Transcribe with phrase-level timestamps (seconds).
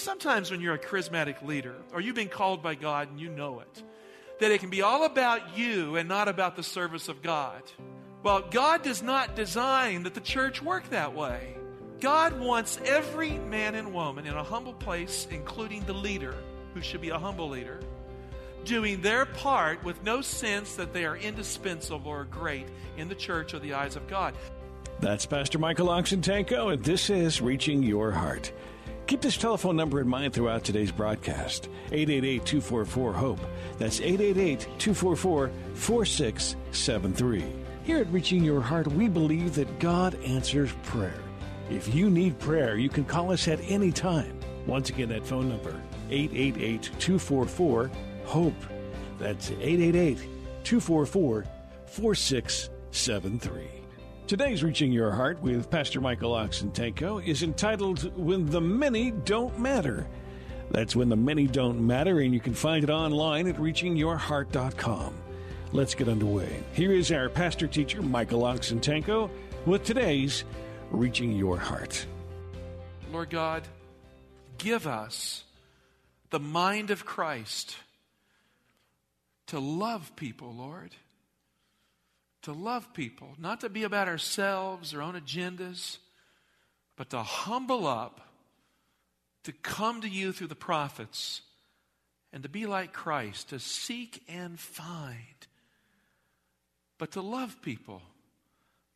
[0.00, 3.60] Sometimes when you're a charismatic leader or you've been called by God and you know
[3.60, 3.82] it,
[4.40, 7.62] that it can be all about you and not about the service of God.
[8.22, 11.54] Well, God does not design that the church work that way.
[12.00, 16.34] God wants every man and woman in a humble place, including the leader,
[16.72, 17.80] who should be a humble leader,
[18.64, 23.52] doing their part with no sense that they are indispensable or great in the church
[23.52, 24.34] or the eyes of God.
[25.00, 28.50] That's Pastor Michael Oxentenko, and this is Reaching Your Heart.
[29.10, 33.40] Keep this telephone number in mind throughout today's broadcast 888 244 HOPE.
[33.76, 37.44] That's 888 244 4673.
[37.82, 41.18] Here at Reaching Your Heart, we believe that God answers prayer.
[41.70, 44.38] If you need prayer, you can call us at any time.
[44.64, 45.74] Once again, that phone number
[46.08, 47.90] 888 244
[48.26, 48.54] HOPE.
[49.18, 50.18] That's 888
[50.62, 51.46] 244
[51.86, 53.79] 4673.
[54.30, 60.06] Today's Reaching Your Heart with Pastor Michael Oxentenko is entitled When the Many Don't Matter.
[60.70, 65.14] That's When the Many Don't Matter, and you can find it online at reachingyourheart.com.
[65.72, 66.62] Let's get underway.
[66.74, 69.28] Here is our pastor teacher, Michael Oxentenko,
[69.66, 70.44] with today's
[70.92, 72.06] Reaching Your Heart.
[73.12, 73.66] Lord God,
[74.58, 75.42] give us
[76.30, 77.78] the mind of Christ
[79.48, 80.94] to love people, Lord
[82.42, 85.98] to love people, not to be about ourselves, our own agendas,
[86.96, 88.20] but to humble up,
[89.44, 91.42] to come to you through the prophets,
[92.32, 95.16] and to be like Christ, to seek and find,
[96.98, 98.02] but to love people.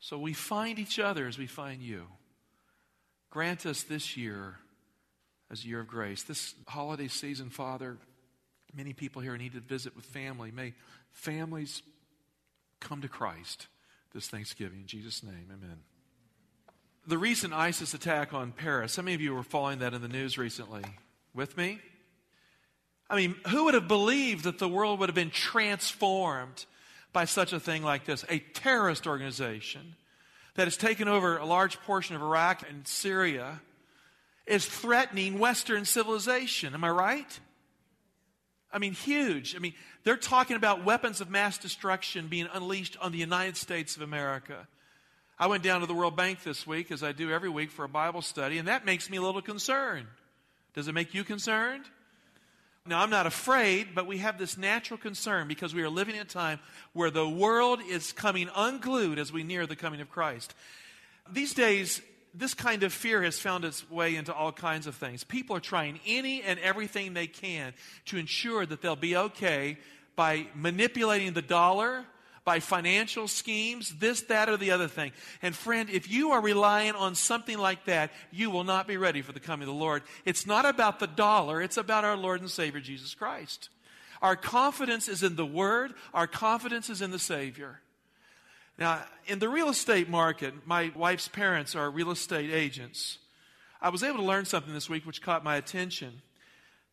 [0.00, 2.06] So we find each other as we find you.
[3.30, 4.56] Grant us this year
[5.50, 6.22] as a year of grace.
[6.22, 7.96] This holiday season, Father,
[8.76, 10.50] many people here need to visit with family.
[10.50, 10.74] May
[11.12, 11.82] families
[12.84, 13.66] come to Christ
[14.12, 14.82] this Thanksgiving.
[14.82, 15.78] In Jesus' name, amen.
[17.06, 20.08] The recent ISIS attack on Paris, how many of you were following that in the
[20.08, 20.84] news recently?
[21.34, 21.80] With me?
[23.10, 26.64] I mean, who would have believed that the world would have been transformed
[27.12, 28.24] by such a thing like this?
[28.30, 29.96] A terrorist organization
[30.54, 33.60] that has taken over a large portion of Iraq and Syria
[34.46, 36.74] is threatening Western civilization.
[36.74, 37.40] Am I right?
[38.74, 39.54] I mean, huge.
[39.54, 43.94] I mean, they're talking about weapons of mass destruction being unleashed on the United States
[43.94, 44.66] of America.
[45.38, 47.84] I went down to the World Bank this week, as I do every week, for
[47.84, 50.06] a Bible study, and that makes me a little concerned.
[50.74, 51.84] Does it make you concerned?
[52.84, 56.22] Now, I'm not afraid, but we have this natural concern because we are living in
[56.22, 56.58] a time
[56.92, 60.52] where the world is coming unglued as we near the coming of Christ.
[61.32, 62.02] These days,
[62.34, 65.22] this kind of fear has found its way into all kinds of things.
[65.24, 67.72] People are trying any and everything they can
[68.06, 69.78] to ensure that they'll be okay
[70.16, 72.04] by manipulating the dollar,
[72.44, 75.12] by financial schemes, this, that, or the other thing.
[75.42, 79.22] And friend, if you are relying on something like that, you will not be ready
[79.22, 80.02] for the coming of the Lord.
[80.24, 83.70] It's not about the dollar, it's about our Lord and Savior Jesus Christ.
[84.20, 87.80] Our confidence is in the Word, our confidence is in the Savior.
[88.78, 93.18] Now, in the real estate market, my wife's parents are real estate agents.
[93.80, 96.22] I was able to learn something this week which caught my attention.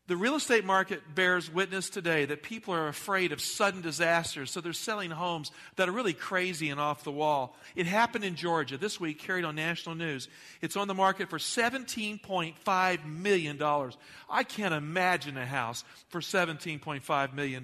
[0.07, 4.59] The real estate market bears witness today that people are afraid of sudden disasters, so
[4.59, 7.55] they're selling homes that are really crazy and off the wall.
[7.75, 10.27] It happened in Georgia this week, carried on national news.
[10.59, 13.61] It's on the market for $17.5 million.
[14.29, 17.63] I can't imagine a house for $17.5 million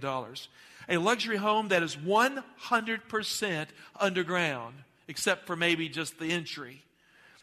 [0.89, 3.67] a luxury home that is 100%
[3.99, 4.75] underground,
[5.07, 6.83] except for maybe just the entry.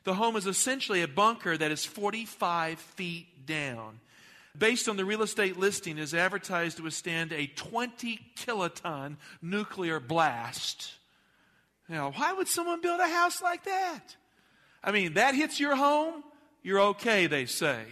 [0.05, 4.01] The home is essentially a bunker that is 45 feet down.
[4.57, 10.93] Based on the real estate listing, is advertised to withstand a 20 kiloton nuclear blast.
[11.89, 14.17] Now, why would someone build a house like that?
[14.83, 16.23] I mean, that hits your home,
[16.63, 17.83] you're okay, they say.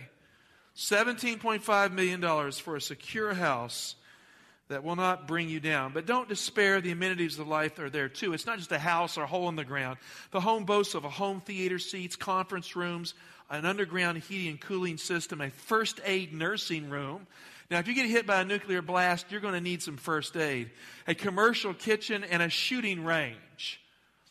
[0.76, 3.96] $17.5 million for a secure house
[4.68, 5.92] that will not bring you down.
[5.92, 6.80] But don't despair.
[6.80, 8.32] The amenities of life are there too.
[8.32, 9.98] It's not just a house or a hole in the ground.
[10.30, 13.14] The home boasts of a home theater seats, conference rooms,
[13.50, 17.26] an underground heating and cooling system, a first aid nursing room.
[17.70, 20.36] Now, if you get hit by a nuclear blast, you're going to need some first
[20.36, 20.70] aid.
[21.06, 23.80] A commercial kitchen and a shooting range.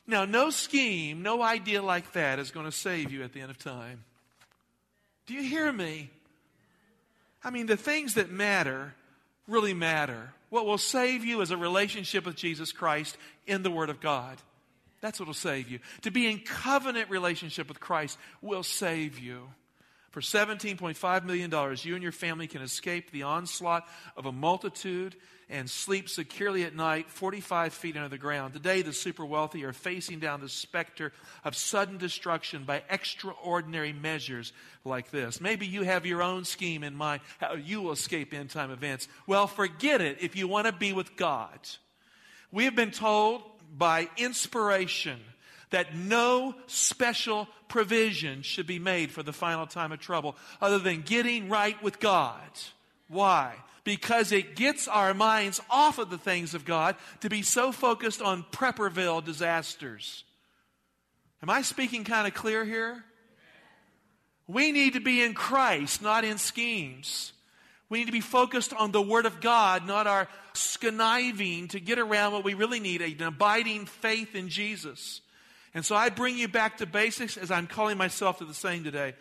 [0.07, 3.51] Now, no scheme, no idea like that is going to save you at the end
[3.51, 4.04] of time.
[5.25, 6.10] Do you hear me?
[7.44, 8.94] I mean, the things that matter
[9.51, 10.33] really matter.
[10.50, 14.38] What will save you is a relationship with Jesus Christ in the Word of God.
[15.01, 15.80] That's what will save you.
[16.01, 19.50] To be in covenant relationship with Christ will save you.
[20.12, 21.50] For $17.5 million,
[21.84, 23.88] you and your family can escape the onslaught
[24.18, 25.16] of a multitude
[25.50, 28.54] and sleep securely at night 45 feet under the ground.
[28.54, 31.13] Today, the super wealthy are facing down the specter
[31.46, 34.52] of sudden destruction by extraordinary measures
[34.84, 35.40] like this.
[35.40, 39.08] Maybe you have your own scheme in mind how you will escape end time events.
[39.28, 41.60] Well, forget it if you want to be with God.
[42.52, 43.44] We have been told
[43.78, 45.19] by inspiration
[45.72, 51.02] that no special provision should be made for the final time of trouble other than
[51.02, 52.50] getting right with God.
[53.08, 53.56] Why?
[53.84, 58.22] Because it gets our minds off of the things of God to be so focused
[58.22, 60.24] on Prepperville disasters.
[61.42, 63.04] Am I speaking kind of clear here?
[64.48, 67.34] We need to be in Christ, not in schemes.
[67.90, 70.28] We need to be focused on the Word of God, not our
[70.80, 75.22] conniving to get around what we really need an abiding faith in Jesus.
[75.74, 78.84] And so I bring you back to basics as I'm calling myself to the same
[78.84, 79.14] today.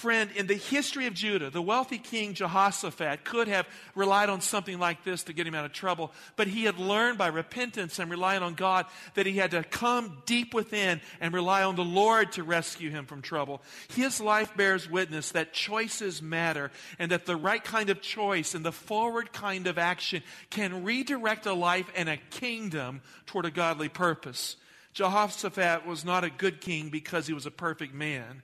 [0.00, 4.78] Friend, in the history of Judah, the wealthy king Jehoshaphat could have relied on something
[4.78, 8.10] like this to get him out of trouble, but he had learned by repentance and
[8.10, 12.32] relying on God that he had to come deep within and rely on the Lord
[12.32, 13.60] to rescue him from trouble.
[13.94, 18.64] His life bears witness that choices matter and that the right kind of choice and
[18.64, 23.90] the forward kind of action can redirect a life and a kingdom toward a godly
[23.90, 24.56] purpose.
[24.92, 28.42] Jehoshaphat was not a good king because he was a perfect man.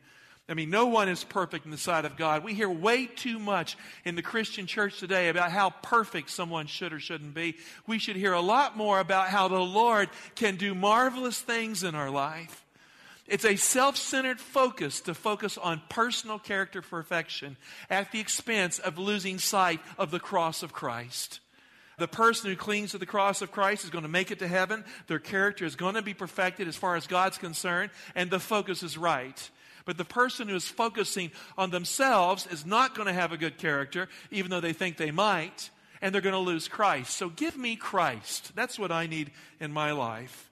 [0.48, 2.44] I mean, no one is perfect in the sight of God.
[2.44, 6.92] We hear way too much in the Christian church today about how perfect someone should
[6.92, 7.56] or shouldn't be.
[7.86, 11.96] We should hear a lot more about how the Lord can do marvelous things in
[11.96, 12.64] our life.
[13.26, 17.56] It's a self centered focus to focus on personal character perfection
[17.90, 21.40] at the expense of losing sight of the cross of Christ.
[21.98, 24.48] The person who clings to the cross of Christ is going to make it to
[24.48, 24.84] heaven.
[25.06, 28.82] Their character is going to be perfected as far as God's concerned, and the focus
[28.82, 29.50] is right.
[29.86, 33.56] But the person who is focusing on themselves is not going to have a good
[33.56, 35.70] character, even though they think they might,
[36.02, 37.16] and they're going to lose Christ.
[37.16, 38.52] So give me Christ.
[38.54, 40.50] That's what I need in my life.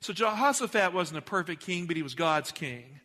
[0.00, 3.00] So Jehoshaphat wasn't a perfect king, but he was God's king.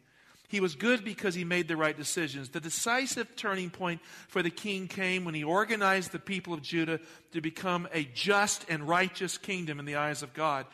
[0.54, 2.50] He was good because he made the right decisions.
[2.50, 7.00] The decisive turning point for the king came when he organized the people of Judah
[7.32, 10.68] to become a just and righteous kingdom in the eyes of God.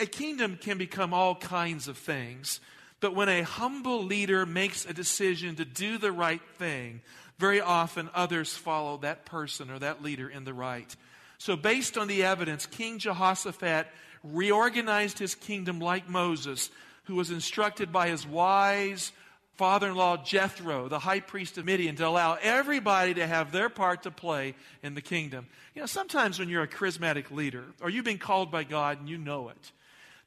[0.00, 2.58] A kingdom can become all kinds of things,
[2.98, 7.00] but when a humble leader makes a decision to do the right thing,
[7.38, 10.96] very often others follow that person or that leader in the right.
[11.38, 13.86] So, based on the evidence, King Jehoshaphat
[14.24, 16.68] reorganized his kingdom like Moses
[17.10, 19.10] who was instructed by his wise
[19.56, 23.68] father in law Jethro, the high priest of Midian, to allow everybody to have their
[23.68, 24.54] part to play
[24.84, 25.48] in the kingdom.
[25.74, 29.08] You know, sometimes when you're a charismatic leader or you've been called by God and
[29.08, 29.72] you know it,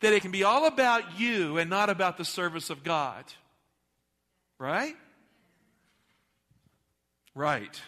[0.02, 3.24] that it can be all about you and not about the service of God.
[4.60, 4.98] Right?
[7.34, 7.82] Right.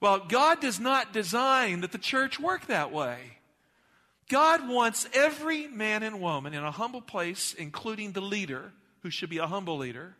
[0.00, 3.35] Well, God does not design that the church work that way.
[4.28, 9.30] God wants every man and woman in a humble place, including the leader, who should
[9.30, 10.16] be a humble leader,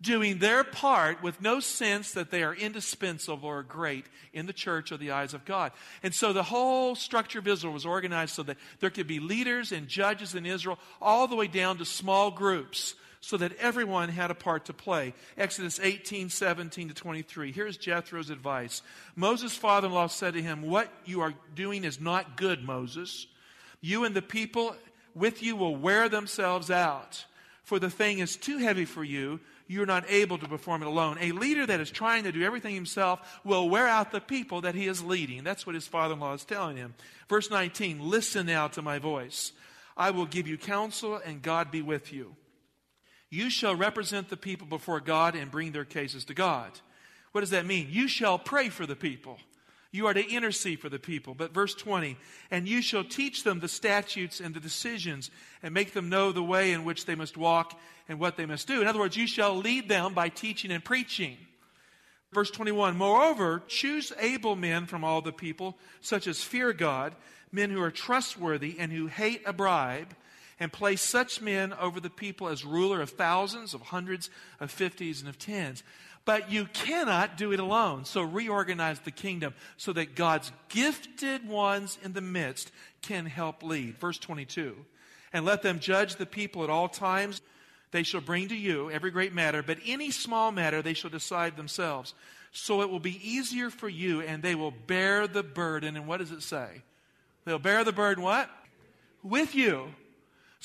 [0.00, 4.92] doing their part with no sense that they are indispensable or great in the church
[4.92, 5.72] or the eyes of God.
[6.02, 9.72] And so the whole structure of Israel was organized so that there could be leaders
[9.72, 14.30] and judges in Israel, all the way down to small groups so that everyone had
[14.30, 15.14] a part to play.
[15.36, 17.52] Exodus 18, 17 to 23.
[17.52, 18.82] Here's Jethro's advice.
[19.14, 23.26] Moses' father in law said to him, What you are doing is not good, Moses.
[23.80, 24.76] You and the people
[25.14, 27.24] with you will wear themselves out,
[27.62, 29.40] for the thing is too heavy for you.
[29.68, 31.18] You're not able to perform it alone.
[31.20, 34.76] A leader that is trying to do everything himself will wear out the people that
[34.76, 35.42] he is leading.
[35.42, 36.94] That's what his father in law is telling him.
[37.28, 39.52] Verse 19 Listen now to my voice.
[39.96, 42.36] I will give you counsel, and God be with you.
[43.36, 46.70] You shall represent the people before God and bring their cases to God.
[47.32, 47.88] What does that mean?
[47.90, 49.36] You shall pray for the people.
[49.92, 51.34] You are to intercede for the people.
[51.34, 52.16] But verse 20,
[52.50, 55.30] and you shall teach them the statutes and the decisions
[55.62, 57.78] and make them know the way in which they must walk
[58.08, 58.80] and what they must do.
[58.80, 61.36] In other words, you shall lead them by teaching and preaching.
[62.32, 67.14] Verse 21, moreover, choose able men from all the people, such as fear God,
[67.52, 70.14] men who are trustworthy and who hate a bribe
[70.58, 75.20] and place such men over the people as ruler of thousands, of hundreds, of fifties,
[75.20, 75.82] and of tens.
[76.24, 78.04] But you cannot do it alone.
[78.04, 83.98] So reorganize the kingdom so that God's gifted ones in the midst can help lead.
[83.98, 84.76] Verse 22.
[85.32, 87.42] And let them judge the people at all times
[87.92, 91.56] they shall bring to you every great matter, but any small matter they shall decide
[91.56, 92.14] themselves.
[92.52, 95.96] So it will be easier for you, and they will bear the burden.
[95.96, 96.82] And what does it say?
[97.44, 98.50] They'll bear the burden what?
[99.22, 99.94] With you.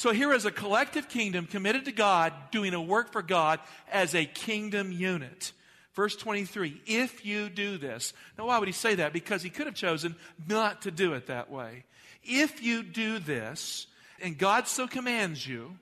[0.01, 3.59] So here is a collective kingdom committed to God, doing a work for God
[3.91, 5.51] as a kingdom unit.
[5.93, 8.11] Verse 23, if you do this.
[8.35, 9.13] Now, why would he say that?
[9.13, 10.15] Because he could have chosen
[10.47, 11.83] not to do it that way.
[12.23, 13.85] If you do this,
[14.19, 15.77] and God so commands you,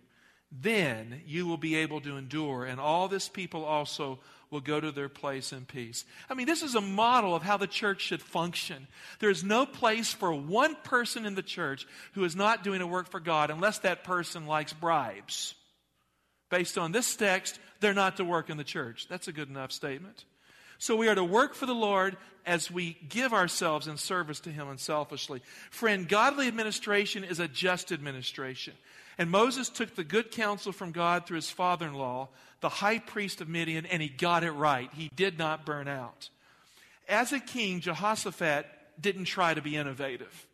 [0.51, 4.19] then you will be able to endure, and all this people also
[4.51, 6.05] will go to their place in peace.
[6.29, 8.87] I mean, this is a model of how the church should function.
[9.19, 13.09] There's no place for one person in the church who is not doing a work
[13.09, 15.53] for God unless that person likes bribes.
[16.49, 19.07] Based on this text, they're not to work in the church.
[19.07, 20.25] That's a good enough statement.
[20.79, 24.49] So we are to work for the Lord as we give ourselves in service to
[24.49, 25.41] Him unselfishly.
[25.69, 28.73] Friend, godly administration is a just administration.
[29.19, 32.29] And Moses took the good counsel from God through his father in law,
[32.61, 34.89] the high priest of Midian, and he got it right.
[34.93, 36.29] He did not burn out.
[37.07, 38.65] As a king, Jehoshaphat
[38.99, 40.47] didn't try to be innovative.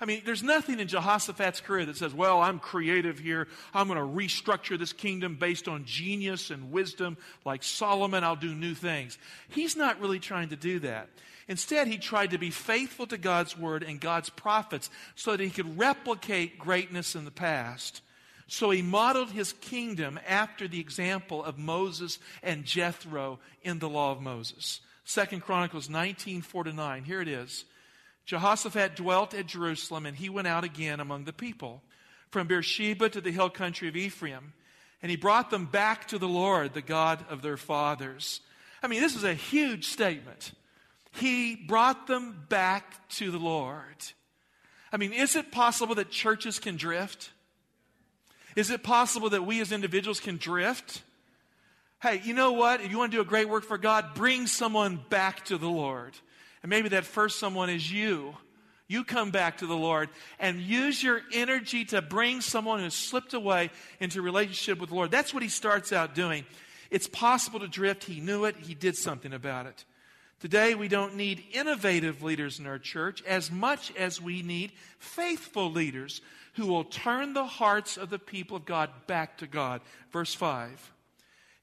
[0.00, 3.46] I mean, there's nothing in Jehoshaphat's career that says, well, I'm creative here.
[3.72, 7.16] I'm going to restructure this kingdom based on genius and wisdom.
[7.44, 9.16] Like Solomon, I'll do new things.
[9.48, 11.08] He's not really trying to do that.
[11.46, 15.50] Instead, he tried to be faithful to God's word and God's prophets so that he
[15.50, 18.02] could replicate greatness in the past.
[18.48, 24.10] So he modeled his kingdom after the example of Moses and Jethro in the law
[24.10, 24.80] of Moses.
[25.04, 27.04] Second Chronicles 19, 4 to 9.
[27.04, 27.66] Here it is.
[28.24, 31.82] Jehoshaphat dwelt at Jerusalem, and he went out again among the people,
[32.30, 34.54] from Beersheba to the hill country of Ephraim.
[35.02, 38.40] And he brought them back to the Lord, the God of their fathers.
[38.82, 40.52] I mean, this is a huge statement.
[41.12, 43.96] He brought them back to the Lord.
[44.90, 47.30] I mean, is it possible that churches can drift?
[48.58, 51.02] Is it possible that we as individuals can drift?
[52.02, 52.80] Hey, you know what?
[52.80, 55.68] If you want to do a great work for God, bring someone back to the
[55.68, 56.14] Lord.
[56.64, 58.36] And maybe that first someone is you.
[58.88, 60.08] You come back to the Lord
[60.40, 65.12] and use your energy to bring someone who's slipped away into relationship with the Lord.
[65.12, 66.44] That's what he starts out doing.
[66.90, 68.02] It's possible to drift.
[68.02, 68.56] He knew it.
[68.56, 69.84] He did something about it.
[70.40, 75.70] Today, we don't need innovative leaders in our church as much as we need faithful
[75.70, 76.20] leaders
[76.54, 79.80] who will turn the hearts of the people of God back to God.
[80.12, 80.92] Verse 5.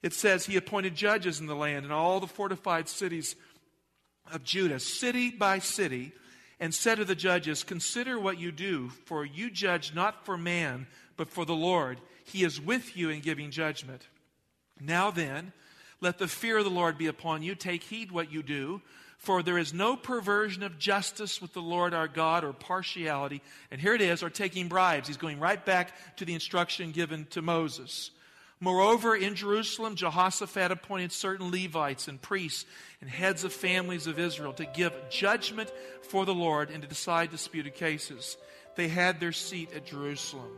[0.02, 3.34] It says, He appointed judges in the land and all the fortified cities
[4.30, 6.12] of Judah, city by city,
[6.60, 10.86] and said to the judges, Consider what you do, for you judge not for man,
[11.16, 11.98] but for the Lord.
[12.24, 14.06] He is with you in giving judgment.
[14.80, 15.52] Now then,
[16.00, 17.54] let the fear of the Lord be upon you.
[17.54, 18.82] Take heed what you do,
[19.18, 23.42] for there is no perversion of justice with the Lord our God or partiality.
[23.70, 25.08] And here it is, or taking bribes.
[25.08, 28.10] He's going right back to the instruction given to Moses.
[28.58, 32.64] Moreover, in Jerusalem, Jehoshaphat appointed certain Levites and priests
[33.02, 35.70] and heads of families of Israel to give judgment
[36.02, 38.38] for the Lord and to decide disputed cases.
[38.74, 40.50] They had their seat at Jerusalem.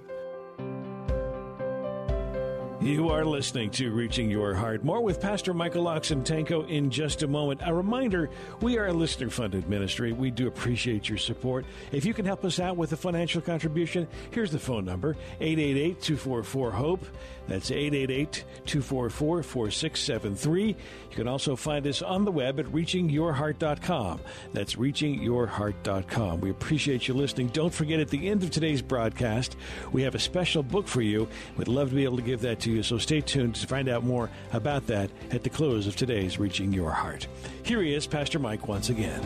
[2.88, 4.82] You are listening to Reaching Your Heart.
[4.82, 7.60] More with Pastor Michael Oxentenko in just a moment.
[7.62, 8.30] A reminder
[8.62, 10.12] we are a listener funded ministry.
[10.12, 11.66] We do appreciate your support.
[11.92, 16.00] If you can help us out with a financial contribution, here's the phone number 888
[16.00, 17.04] 244 HOPE.
[17.46, 20.68] That's 888 244 4673.
[20.68, 20.76] You
[21.10, 24.20] can also find us on the web at reachingyourheart.com.
[24.52, 26.40] That's reachingyourheart.com.
[26.40, 27.48] We appreciate you listening.
[27.48, 29.56] Don't forget at the end of today's broadcast,
[29.92, 31.26] we have a special book for you.
[31.56, 33.88] We'd love to be able to give that to you, so stay tuned to find
[33.88, 37.26] out more about that at the close of today's Reaching Your Heart.
[37.62, 39.20] Here he is, Pastor Mike, once again.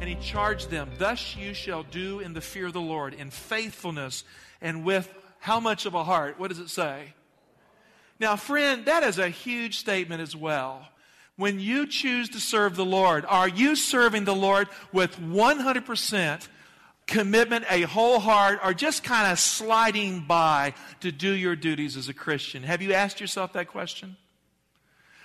[0.00, 3.30] And he charged them, Thus you shall do in the fear of the Lord, in
[3.30, 4.24] faithfulness,
[4.60, 6.38] and with how much of a heart?
[6.38, 7.14] What does it say?
[8.20, 10.88] Now, friend, that is a huge statement as well.
[11.36, 16.48] When you choose to serve the Lord, are you serving the Lord with 100%
[17.08, 22.08] commitment, a whole heart, or just kind of sliding by to do your duties as
[22.08, 22.62] a Christian?
[22.62, 24.16] Have you asked yourself that question?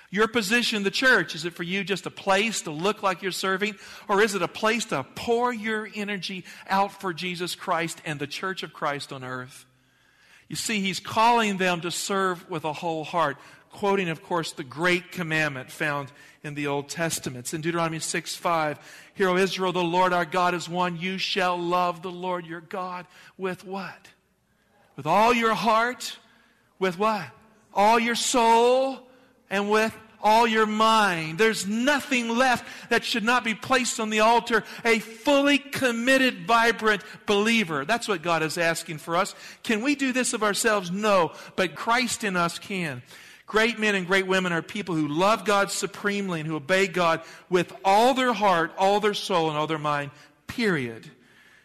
[0.10, 3.22] Your position in the church, is it for you just a place to look like
[3.22, 3.76] you're serving?
[4.08, 8.28] Or is it a place to pour your energy out for Jesus Christ and the
[8.28, 9.66] church of Christ on earth?
[10.48, 13.38] You see, he's calling them to serve with a whole heart,
[13.72, 16.12] quoting, of course, the great commandment found
[16.44, 17.46] in the Old Testament.
[17.46, 18.80] It's in Deuteronomy 6 5.
[19.16, 20.98] Hear, O Israel, the Lord our God is one.
[20.98, 23.06] You shall love the Lord your God
[23.38, 24.10] with what?
[24.96, 26.18] With all your heart?
[26.80, 27.26] With what?
[27.74, 29.08] All your soul?
[29.50, 31.38] And with all your mind.
[31.38, 34.64] There's nothing left that should not be placed on the altar.
[34.86, 37.84] A fully committed, vibrant believer.
[37.84, 39.36] That's what God is asking for us.
[39.64, 40.90] Can we do this of ourselves?
[40.90, 43.04] No, but Christ in us can.
[43.46, 47.22] Great men and great women are people who love God supremely and who obey God
[47.50, 50.12] with all their heart, all their soul, and all their mind,
[50.48, 51.12] period.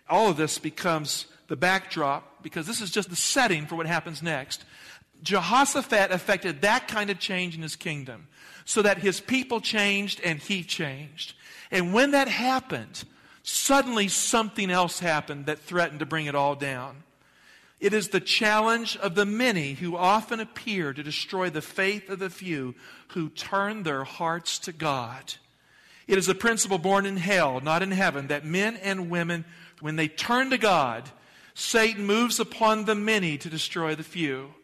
[0.08, 4.22] All of this becomes the backdrop because this is just the setting for what happens
[4.22, 4.64] next.
[5.22, 8.28] Jehoshaphat affected that kind of change in his kingdom
[8.64, 11.34] so that his people changed and he changed.
[11.70, 13.04] And when that happened,
[13.42, 17.02] suddenly something else happened that threatened to bring it all down.
[17.80, 22.18] It is the challenge of the many who often appear to destroy the faith of
[22.18, 22.74] the few
[23.08, 25.34] who turn their hearts to God.
[26.08, 29.44] It is a principle born in hell, not in heaven, that men and women,
[29.80, 31.08] when they turn to God,
[31.54, 34.54] Satan moves upon the many to destroy the few.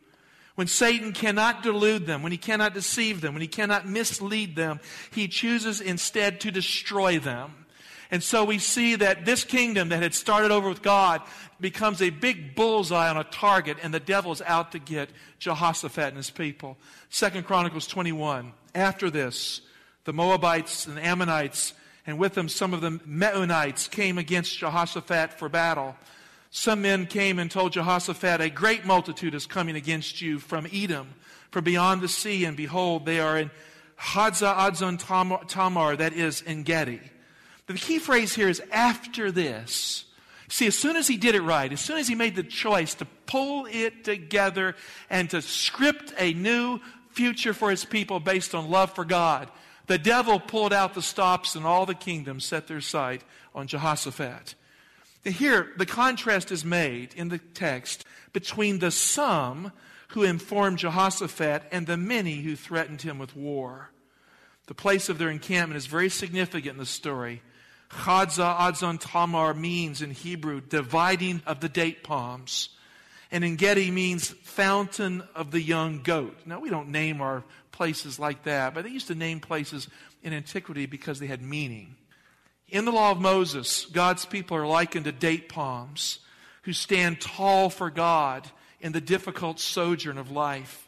[0.54, 4.80] When Satan cannot delude them, when he cannot deceive them, when he cannot mislead them,
[5.12, 7.63] he chooses instead to destroy them.
[8.14, 11.20] And so we see that this kingdom that had started over with God
[11.58, 16.16] becomes a big bullseye on a target, and the devil's out to get Jehoshaphat and
[16.16, 16.76] his people.
[17.10, 18.52] Second Chronicles 21.
[18.72, 19.62] After this,
[20.04, 21.74] the Moabites and Ammonites,
[22.06, 25.96] and with them some of the Meunites, came against Jehoshaphat for battle.
[26.52, 31.08] Some men came and told Jehoshaphat, A great multitude is coming against you from Edom,
[31.50, 33.50] from beyond the sea, and behold, they are in
[33.98, 37.00] Hazazon Tamar, that is En Gedi.
[37.66, 40.04] The key phrase here is after this.
[40.48, 42.94] See, as soon as he did it right, as soon as he made the choice
[42.94, 44.76] to pull it together
[45.08, 46.80] and to script a new
[47.10, 49.48] future for his people based on love for God,
[49.86, 53.22] the devil pulled out the stops and all the kingdoms set their sight
[53.54, 54.54] on Jehoshaphat.
[55.24, 59.72] Here, the contrast is made in the text between the some
[60.08, 63.90] who informed Jehoshaphat and the many who threatened him with war.
[64.66, 67.42] The place of their encampment is very significant in the story.
[68.02, 72.70] Chadza Adzon Tamar means in Hebrew dividing of the date palms.
[73.30, 76.36] And En Gedi means fountain of the young goat.
[76.46, 79.88] Now, we don't name our places like that, but they used to name places
[80.22, 81.96] in antiquity because they had meaning.
[82.68, 86.20] In the law of Moses, God's people are likened to date palms
[86.62, 88.48] who stand tall for God
[88.80, 90.83] in the difficult sojourn of life.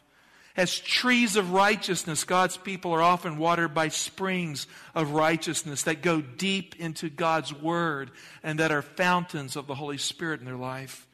[0.57, 4.65] As trees of righteousness, God's people are often watered by springs
[4.95, 8.09] of righteousness that go deep into God's Word
[8.41, 11.05] and that are fountains of the Holy Spirit in their life.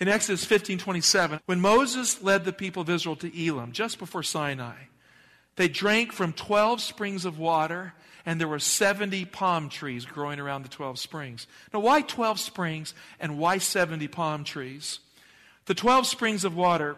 [0.00, 4.24] In Exodus 15 27, when Moses led the people of Israel to Elim, just before
[4.24, 4.74] Sinai,
[5.54, 7.94] they drank from 12 springs of water,
[8.26, 11.46] and there were 70 palm trees growing around the 12 springs.
[11.72, 14.98] Now, why 12 springs and why 70 palm trees?
[15.66, 16.96] The 12 springs of water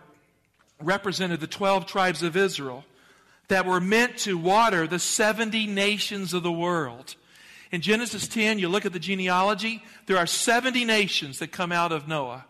[0.80, 2.84] represented the 12 tribes of Israel
[3.48, 7.14] that were meant to water the 70 nations of the world.
[7.70, 11.92] In Genesis 10, you look at the genealogy, there are 70 nations that come out
[11.92, 12.44] of Noah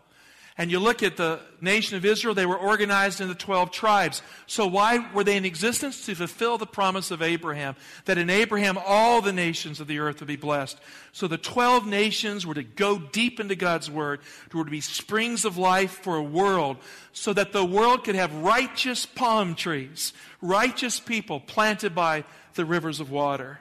[0.58, 4.22] and you look at the nation of Israel, they were organized into 12 tribes.
[4.46, 6.06] So why were they in existence?
[6.06, 10.20] To fulfill the promise of Abraham, that in Abraham all the nations of the earth
[10.20, 10.80] would be blessed.
[11.12, 14.20] So the 12 nations were to go deep into God's word,
[14.52, 16.78] were to be springs of life for a world,
[17.12, 23.00] so that the world could have righteous palm trees, righteous people planted by the rivers
[23.00, 23.60] of water.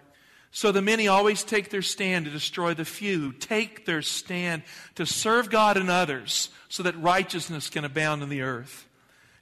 [0.55, 4.63] So the many always take their stand to destroy the few, take their stand
[4.95, 8.87] to serve God and others so that righteousness can abound in the earth.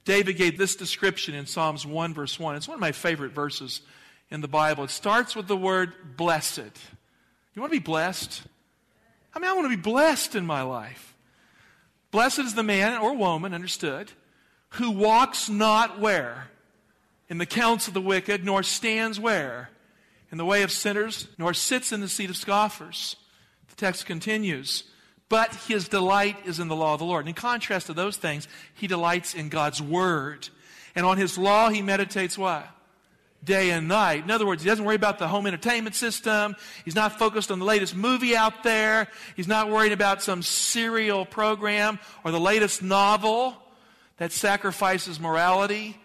[0.06, 2.56] David gave this description in Psalms 1, verse 1.
[2.56, 3.82] It's one of my favorite verses
[4.32, 4.86] in the Bible.
[4.86, 6.72] It starts with the word blessed.
[7.54, 8.42] You want to be blessed?
[9.36, 11.14] I mean, I want to be blessed in my life.
[12.10, 14.12] Blessed is the man or woman, understood,
[14.70, 16.48] who walks not where?
[17.30, 19.70] In the counts of the wicked, nor stands where?
[20.34, 23.18] In the way of sinners, nor sits in the seat of scoffers.
[23.70, 24.84] The text continues.
[25.30, 27.20] But his delight is in the law of the Lord.
[27.20, 30.50] And in contrast to those things, he delights in God's word.
[30.96, 32.68] And on his law, he meditates what?
[33.44, 34.24] Day and night.
[34.24, 36.56] In other words, he doesn't worry about the home entertainment system.
[36.84, 39.10] He's not focused on the latest movie out there.
[39.36, 43.56] He's not worried about some serial program or the latest novel
[44.18, 45.96] that sacrifices morality.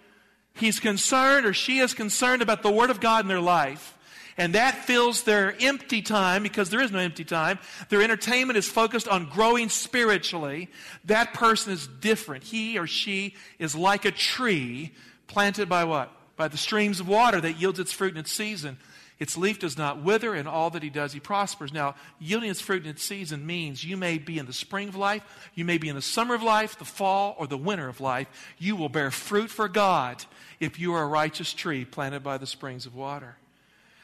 [0.52, 3.94] He's concerned or she is concerned about the Word of God in their life
[4.38, 7.58] and that fills their empty time because there is no empty time.
[7.88, 10.70] Their entertainment is focused on growing spiritually.
[11.04, 12.44] That person is different.
[12.44, 14.94] He or she is like a tree
[15.26, 16.12] planted by what?
[16.36, 18.78] By the streams of water that yields its fruit in its season.
[19.18, 21.72] Its leaf does not wither, and all that he does, he prospers.
[21.72, 24.94] Now, yielding its fruit in its season means you may be in the spring of
[24.94, 25.24] life,
[25.56, 28.28] you may be in the summer of life, the fall, or the winter of life.
[28.58, 30.24] You will bear fruit for God
[30.60, 33.36] if you are a righteous tree planted by the springs of water.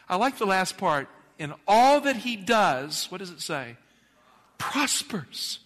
[0.08, 1.08] I like the last part.
[1.38, 3.76] In all that he does, what does it say?
[4.58, 5.58] Prospers.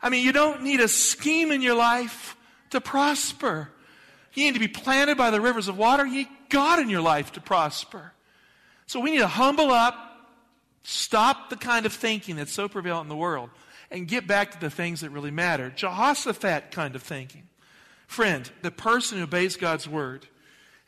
[0.00, 2.36] I mean, you don't need a scheme in your life
[2.70, 3.70] to prosper.
[4.34, 6.06] You need to be planted by the rivers of water.
[6.06, 8.12] You need God in your life to prosper.
[8.86, 9.94] So we need to humble up,
[10.82, 13.50] stop the kind of thinking that's so prevalent in the world,
[13.90, 15.70] and get back to the things that really matter.
[15.70, 17.48] Jehoshaphat kind of thinking.
[18.06, 20.26] Friend, the person who obeys God's word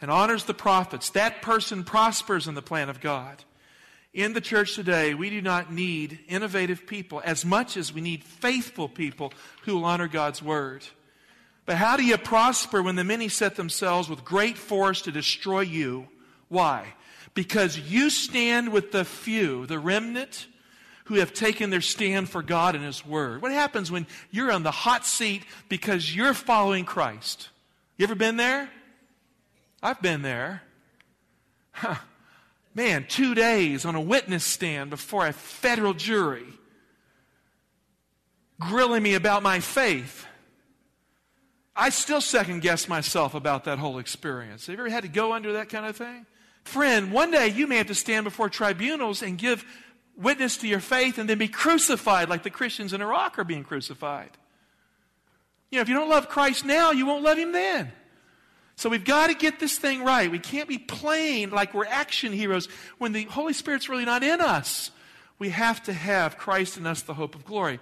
[0.01, 3.45] and honors the prophets, that person prospers in the plan of God.
[4.13, 8.25] In the church today, we do not need innovative people as much as we need
[8.25, 9.33] faithful people
[9.63, 10.85] who will honor God's word.
[11.65, 15.61] But how do you prosper when the many set themselves with great force to destroy
[15.61, 16.09] you?
[16.49, 16.95] Why?
[17.35, 20.49] Because you stand with the few, the remnant,
[21.05, 23.43] who have taken their stand for God and His Word.
[23.43, 27.49] What happens when you're on the hot seat because you're following Christ?
[27.97, 28.69] You ever been there?
[29.83, 30.62] I've been there.
[31.73, 31.97] Huh.
[32.75, 36.47] Man, two days on a witness stand before a federal jury,
[38.61, 40.27] grilling me about my faith.
[41.75, 44.66] I still second guess myself about that whole experience.
[44.66, 46.27] Have you ever had to go under that kind of thing?
[46.64, 49.64] Friend, one day you may have to stand before tribunals and give
[50.16, 53.64] witness to your faith and then be crucified like the Christians in Iraq are being
[53.64, 54.31] crucified.
[55.71, 57.93] You know, if you don't love Christ now, you won't love him then.
[58.81, 60.31] So we've got to get this thing right.
[60.31, 62.66] We can't be playing like we're action heroes
[62.97, 64.90] when the Holy Spirit's really not in us.
[65.38, 67.79] We have to have Christ in us, the hope of glory.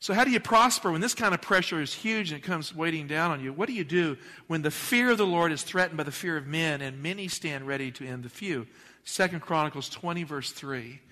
[0.00, 2.74] So, how do you prosper when this kind of pressure is huge and it comes
[2.74, 3.52] weighting down on you?
[3.52, 6.38] What do you do when the fear of the Lord is threatened by the fear
[6.38, 8.66] of men and many stand ready to end the few?
[9.04, 11.02] Second Chronicles 20, verse 3.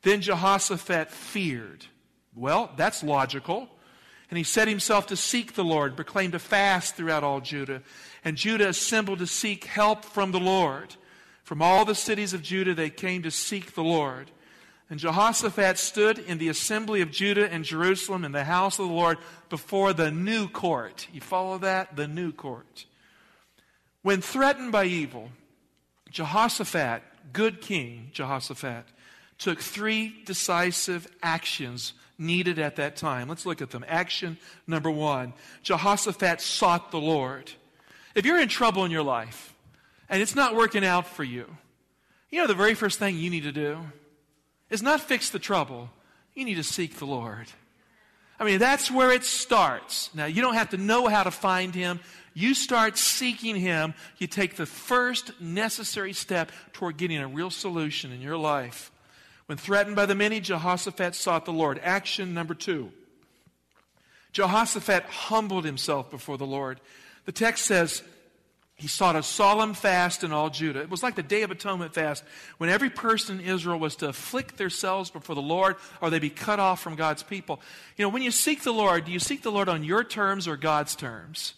[0.00, 1.84] Then Jehoshaphat feared.
[2.34, 3.68] Well, that's logical.
[4.32, 7.82] And he set himself to seek the Lord, proclaimed a fast throughout all Judah.
[8.24, 10.96] And Judah assembled to seek help from the Lord.
[11.44, 14.30] From all the cities of Judah, they came to seek the Lord.
[14.88, 18.94] And Jehoshaphat stood in the assembly of Judah and Jerusalem in the house of the
[18.94, 19.18] Lord
[19.50, 21.08] before the new court.
[21.12, 21.94] You follow that?
[21.96, 22.86] The new court.
[24.00, 25.28] When threatened by evil,
[26.10, 27.02] Jehoshaphat,
[27.34, 28.86] good king Jehoshaphat,
[29.36, 33.28] took three decisive actions needed at that time.
[33.28, 33.84] Let's look at them.
[33.88, 37.50] Action number one Jehoshaphat sought the Lord.
[38.14, 39.54] If you're in trouble in your life
[40.08, 41.46] and it's not working out for you,
[42.30, 43.78] you know the very first thing you need to do?
[44.72, 45.90] is not fix the trouble.
[46.34, 47.46] You need to seek the Lord.
[48.40, 50.12] I mean, that's where it starts.
[50.14, 52.00] Now, you don't have to know how to find Him.
[52.32, 53.92] You start seeking Him.
[54.16, 58.90] You take the first necessary step toward getting a real solution in your life.
[59.46, 61.80] When threatened by the many, Jehoshaphat sought the Lord.
[61.82, 62.92] Action number two
[64.32, 66.80] Jehoshaphat humbled himself before the Lord.
[67.24, 68.02] The text says,
[68.82, 70.80] he sought a solemn fast in all Judah.
[70.80, 72.24] It was like the Day of Atonement fast
[72.58, 76.30] when every person in Israel was to afflict themselves before the Lord or they'd be
[76.30, 77.60] cut off from God's people.
[77.96, 80.48] You know, when you seek the Lord, do you seek the Lord on your terms
[80.48, 81.54] or God's terms?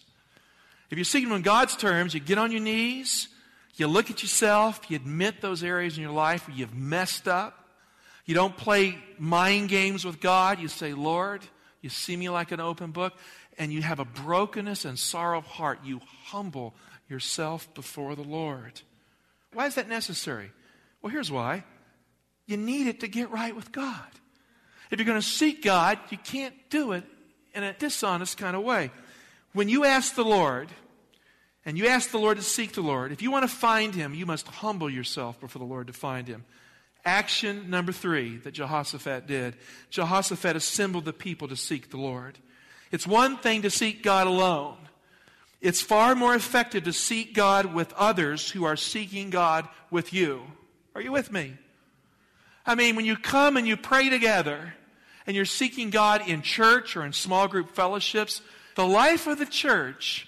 [0.91, 3.27] If you seek Him on God's terms, you get on your knees,
[3.75, 7.64] you look at yourself, you admit those areas in your life where you've messed up.
[8.25, 10.59] You don't play mind games with God.
[10.59, 11.41] You say, Lord,
[11.81, 13.13] you see me like an open book,
[13.57, 15.79] and you have a brokenness and sorrow of heart.
[15.83, 16.73] You humble
[17.07, 18.81] yourself before the Lord.
[19.53, 20.51] Why is that necessary?
[21.01, 21.63] Well, here's why.
[22.47, 24.01] You need it to get right with God.
[24.91, 27.03] If you're going to seek God, you can't do it
[27.53, 28.91] in a dishonest kind of way.
[29.53, 30.69] When you ask the Lord,
[31.65, 34.13] and you ask the Lord to seek the Lord, if you want to find Him,
[34.13, 36.43] you must humble yourself before the Lord to find Him.
[37.05, 39.55] Action number three that Jehoshaphat did
[39.91, 42.39] Jehoshaphat assembled the people to seek the Lord.
[42.91, 44.77] It's one thing to seek God alone.
[45.61, 50.41] It's far more effective to seek God with others who are seeking God with you.
[50.95, 51.53] Are you with me?
[52.65, 54.73] I mean, when you come and you pray together
[55.27, 58.41] and you're seeking God in church or in small group fellowships,
[58.75, 60.27] the life of the church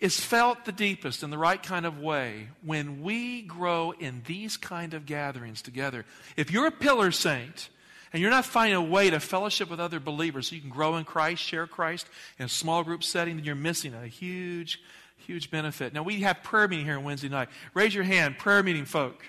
[0.00, 4.56] is felt the deepest in the right kind of way when we grow in these
[4.56, 6.06] kind of gatherings together.
[6.36, 7.68] If you're a pillar saint,
[8.12, 10.96] and you're not finding a way to fellowship with other believers so you can grow
[10.96, 12.08] in Christ, share Christ
[12.38, 14.82] in a small group setting, then you're missing a huge,
[15.16, 15.92] huge benefit.
[15.92, 17.50] Now, we have prayer meeting here on Wednesday night.
[17.72, 19.24] Raise your hand, prayer meeting folk.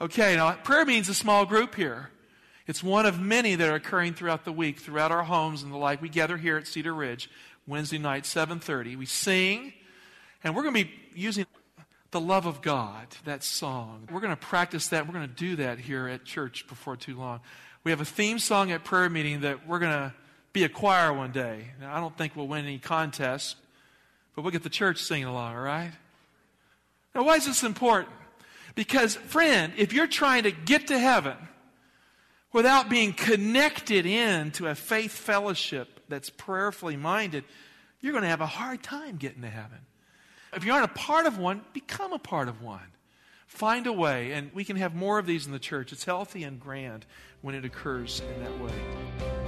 [0.00, 2.10] Okay, now, prayer meeting's a small group here.
[2.68, 5.76] It's one of many that are occurring throughout the week, throughout our homes and the
[5.76, 6.00] like.
[6.00, 7.28] We gather here at Cedar Ridge
[7.66, 8.96] Wednesday night, 7:30.
[8.96, 9.72] We sing,
[10.42, 11.46] and we're going to be using
[12.10, 14.08] the love of God, that song.
[14.10, 15.06] We're going to practice that.
[15.06, 17.40] We're going to do that here at church before too long.
[17.84, 20.14] We have a theme song at prayer meeting that we're going to
[20.52, 21.68] be a choir one day.
[21.80, 23.56] Now, I don't think we'll win any contests,
[24.34, 25.92] but we'll get the church singing along, all right?
[27.14, 28.12] Now, why is this important?
[28.74, 31.36] Because, friend, if you're trying to get to heaven
[32.52, 37.44] without being connected in to a faith fellowship that's prayerfully minded,
[38.00, 39.78] you're going to have a hard time getting to heaven.
[40.52, 42.80] If you aren't a part of one, become a part of one.
[43.46, 45.92] Find a way, and we can have more of these in the church.
[45.92, 47.04] It's healthy and grand
[47.42, 49.41] when it occurs in that way.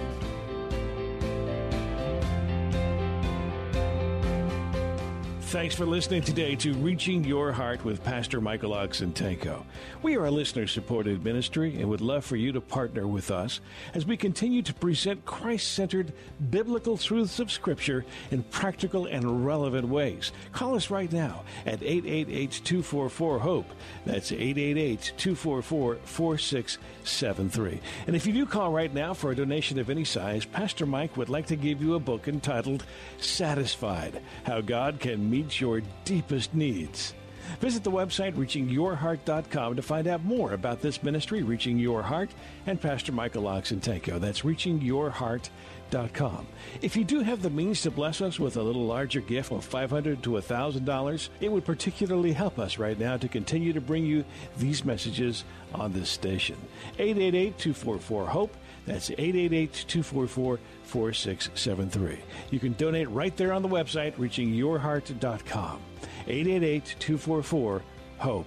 [5.54, 9.62] Thanks for listening today to Reaching Your Heart with Pastor Michael Oxentenko.
[10.02, 13.60] We are a listener supported ministry and would love for you to partner with us
[13.94, 16.12] as we continue to present Christ centered
[16.50, 20.32] biblical truths of Scripture in practical and relevant ways.
[20.50, 23.70] Call us right now at 888 244 HOPE.
[24.06, 27.80] That's 888 244 4673.
[28.08, 31.16] And if you do call right now for a donation of any size, Pastor Mike
[31.16, 32.84] would like to give you a book entitled
[33.20, 37.12] Satisfied How God Can Meet meet your deepest needs.
[37.61, 42.30] Visit the website reachingyourheart.com to find out more about this ministry, Reaching Your Heart,
[42.66, 44.18] and Pastor Michael Oxentenko.
[44.18, 46.46] That's reachingyourheart.com.
[46.80, 49.68] If you do have the means to bless us with a little larger gift of
[49.68, 54.24] $500 to $1,000, it would particularly help us right now to continue to bring you
[54.57, 56.57] these messages on this station.
[56.98, 58.57] 888 244 HOPE.
[58.87, 62.18] That's 888 244 4673.
[62.51, 65.81] You can donate right there on the website, reachingyourheart.com.
[66.27, 67.83] 888 244
[68.18, 68.47] HOPE.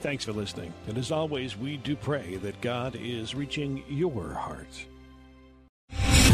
[0.00, 0.72] Thanks for listening.
[0.88, 4.86] And as always, we do pray that God is reaching your heart.